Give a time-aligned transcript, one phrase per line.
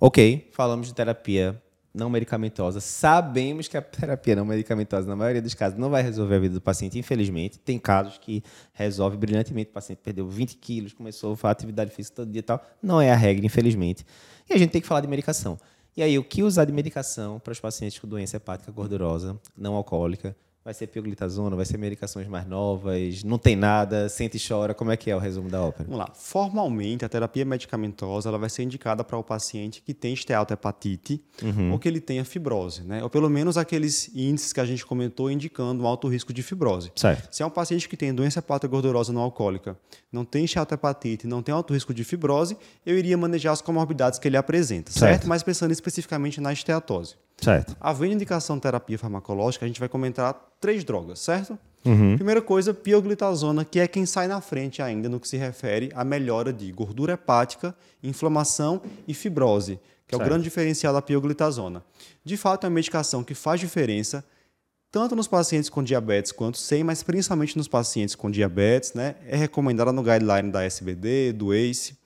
[0.00, 1.60] Ok, falamos de terapia
[1.92, 2.78] não medicamentosa.
[2.78, 6.54] Sabemos que a terapia não medicamentosa, na maioria dos casos, não vai resolver a vida
[6.54, 7.58] do paciente, infelizmente.
[7.58, 9.70] Tem casos que resolve brilhantemente.
[9.70, 12.64] O paciente perdeu 20 quilos, começou a fazer atividade física todo dia e tal.
[12.80, 14.06] Não é a regra, infelizmente.
[14.48, 15.58] E a gente tem que falar de medicação.
[15.96, 19.74] E aí, o que usar de medicação para os pacientes com doença hepática gordurosa, não
[19.74, 20.36] alcoólica?
[20.68, 24.74] Vai ser pioglitazona, vai ser medicações mais novas, não tem nada, sente e chora.
[24.74, 25.84] Como é que é o resumo da ópera?
[25.84, 26.12] Vamos lá.
[26.14, 31.72] Formalmente, a terapia medicamentosa ela vai ser indicada para o paciente que tem esteatohepatite uhum.
[31.72, 33.02] ou que ele tenha fibrose, né?
[33.02, 36.92] Ou pelo menos aqueles índices que a gente comentou indicando um alto risco de fibrose.
[36.94, 37.34] Certo.
[37.34, 39.74] Se é um paciente que tem doença hepática gordurosa não alcoólica,
[40.12, 44.28] não tem esteatohepatite, não tem alto risco de fibrose, eu iria manejar as comorbidades que
[44.28, 45.12] ele apresenta, certo?
[45.12, 45.28] certo?
[45.28, 47.16] Mas pensando especificamente na esteatose.
[47.40, 47.76] Certo.
[47.80, 51.58] Havendo indicação de terapia farmacológica, a gente vai comentar três drogas, certo?
[51.84, 52.16] Uhum.
[52.16, 56.04] Primeira coisa, pioglitazona, que é quem sai na frente ainda no que se refere à
[56.04, 60.22] melhora de gordura hepática, inflamação e fibrose, que certo.
[60.22, 61.84] é o grande diferencial da pioglitazona.
[62.24, 64.24] De fato, é uma medicação que faz diferença
[64.90, 69.16] tanto nos pacientes com diabetes quanto sem, mas principalmente nos pacientes com diabetes, né?
[69.26, 71.96] É recomendada no guideline da SBD, do ACE.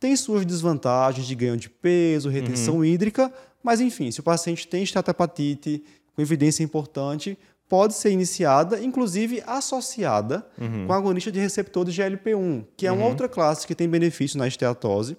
[0.00, 2.84] Tem suas desvantagens de ganho de peso, retenção uhum.
[2.84, 3.32] hídrica,
[3.64, 5.82] mas, enfim, se o paciente tem esteatohepatite
[6.14, 10.86] com evidência importante, pode ser iniciada, inclusive associada uhum.
[10.86, 12.98] com agonista de receptor de GLP-1, que é uhum.
[12.98, 15.16] uma outra classe que tem benefício na esteatose,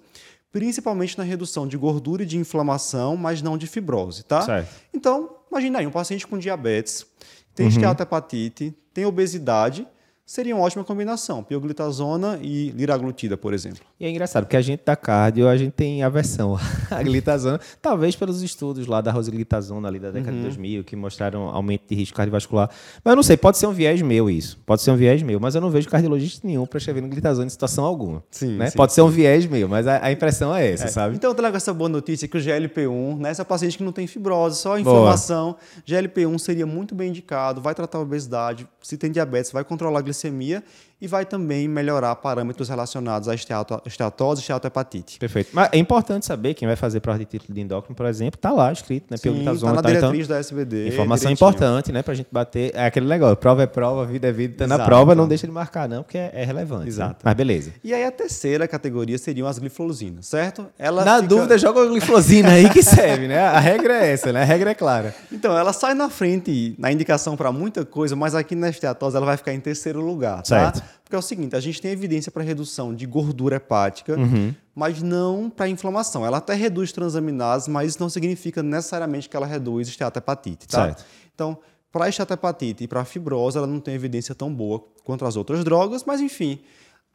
[0.52, 4.42] principalmente na redução de gordura e de inflamação, mas não de fibrose, tá?
[4.42, 4.70] Certo.
[4.94, 7.04] Então, imagina aí, um paciente com diabetes,
[7.52, 7.72] tem uhum.
[7.72, 9.86] esteatohepatite, tem obesidade,
[10.26, 13.80] seria uma ótima combinação, pioglitazona e liraglutida, por exemplo.
[13.98, 16.58] E é engraçado, porque a gente da cardio, a gente tem aversão
[16.90, 20.38] à glitazona, talvez pelos estudos lá da rosiglitazona ali da década uhum.
[20.38, 22.68] de 2000, que mostraram aumento de risco cardiovascular.
[23.04, 25.38] Mas eu não sei, pode ser um viés meu isso, pode ser um viés meu,
[25.38, 28.24] mas eu não vejo cardiologista nenhum prescrevendo glitazona em situação alguma.
[28.28, 28.68] Sim, né?
[28.70, 30.88] sim Pode ser um viés meu, mas a, a impressão é essa, é.
[30.88, 31.14] sabe?
[31.14, 34.58] Então eu trago essa boa notícia que o GLP-1, nessa paciente que não tem fibrose,
[34.58, 35.58] só inflamação, boa.
[35.86, 40.02] GLP-1 seria muito bem indicado, vai tratar a obesidade, se tem diabetes, vai controlar a
[40.02, 40.62] glicemia glicemia
[41.00, 45.18] e vai também melhorar parâmetros relacionados à esteatose e esteatohepatite.
[45.18, 45.50] Perfeito.
[45.52, 48.50] Mas é importante saber, quem vai fazer prova de título de endócrino, por exemplo, está
[48.50, 49.16] lá escrito, né?
[49.18, 50.88] Sim, está na tá, diretriz então, da SBD.
[50.88, 51.48] Informação direitinho.
[51.48, 52.02] importante, né?
[52.02, 52.72] Para a gente bater.
[52.74, 54.64] É aquele negócio, prova é prova, vida é vida.
[54.64, 56.84] Está na prova, não deixa de marcar não, porque é, é relevante.
[56.84, 56.88] Né?
[56.88, 57.14] Exato.
[57.14, 57.20] Né?
[57.24, 57.72] Mas beleza.
[57.84, 60.66] E aí a terceira categoria seriam as glifosinas, certo?
[60.78, 61.28] Ela na fica...
[61.28, 63.38] dúvida, joga a glifosina aí que serve, né?
[63.38, 64.42] A regra é essa, né?
[64.42, 65.14] A regra é clara.
[65.30, 69.26] Então, ela sai na frente na indicação para muita coisa, mas aqui na esteatose ela
[69.26, 70.44] vai ficar em terceiro lugar, tá?
[70.44, 70.85] Certo.
[71.02, 74.54] Porque é o seguinte, a gente tem evidência para redução de gordura hepática, uhum.
[74.74, 76.24] mas não para inflamação.
[76.24, 80.86] Ela até reduz transaminases, mas isso não significa necessariamente que ela reduz esteatohepatite, tá?
[80.86, 81.04] Certo.
[81.34, 81.58] Então,
[81.92, 86.04] para esteatohepatite e para fibrose, ela não tem evidência tão boa quanto as outras drogas,
[86.04, 86.60] mas enfim,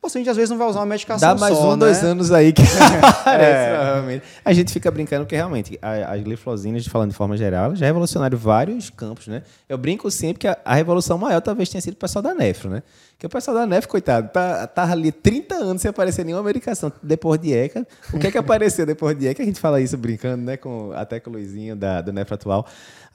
[0.01, 1.77] o paciente às vezes não vai usar uma medicação Dá mais só, um, né?
[1.77, 2.63] dois anos aí que
[3.29, 4.19] é.
[4.43, 8.89] A gente fica brincando que realmente as glifosinas, falando de forma geral, já revolucionaram vários
[8.89, 9.43] campos, né?
[9.69, 12.67] Eu brinco sempre que a, a revolução maior talvez tenha sido o pessoal da Nefro,
[12.71, 12.81] né?
[13.19, 16.91] Que o pessoal da Nefro, coitado, tá, tá ali 30 anos sem aparecer nenhuma medicação
[17.03, 17.85] depois de ECA.
[18.11, 19.43] O que é que apareceu depois de ECA?
[19.43, 20.57] A gente fala isso brincando, né?
[20.57, 22.65] Com, até com o Luizinho da, do Nefro atual.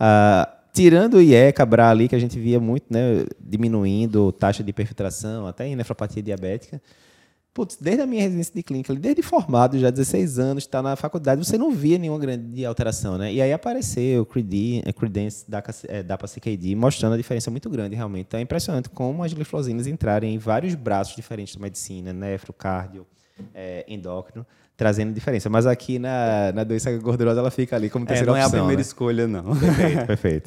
[0.01, 4.75] Uh, tirando o IECA, BRA ali, que a gente via muito, né, diminuindo taxa de
[4.75, 6.83] perfiltração, até em nefropatia diabética.
[7.55, 11.43] Putz, desde a minha residência de clínica, desde formado, já 16 anos, está na faculdade,
[11.43, 13.33] você não via nenhuma grande alteração, né?
[13.33, 18.27] E aí apareceu o Credence da, é, da CKD, mostrando a diferença muito grande, realmente.
[18.27, 23.07] Então é impressionante como as glifosinas entrarem em vários braços diferentes da medicina, nefro, cardio,
[23.55, 25.49] é, endócrino, trazendo diferença.
[25.49, 28.51] Mas aqui na, na doença gordurosa ela fica ali como terceira é, não opção.
[28.51, 28.87] Não é a primeira né?
[28.87, 29.57] escolha, não.
[29.57, 30.43] Perfeito, perfeito.